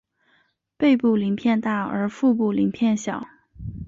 [0.77, 3.23] 背部鳞片大而腹部鳞片小。